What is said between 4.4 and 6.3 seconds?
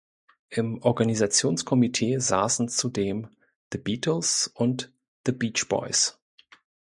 und The Beach Boys.